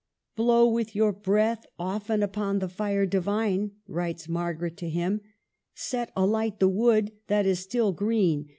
"Blow 0.35 0.67
with 0.67 0.95
your 0.95 1.13
breath 1.13 1.63
often 1.77 2.23
upon 2.23 2.57
the* 2.57 2.67
fire 2.67 3.05
divine," 3.05 3.73
writes 3.87 4.27
Mar 4.27 4.55
garet 4.55 4.75
to 4.77 4.89
him; 4.89 5.21
"set 5.75 6.11
alight 6.17 6.59
the 6.59 6.67
wood 6.67 7.11
that 7.27 7.45
is 7.45 7.59
still 7.59 7.91
green." 7.91 8.49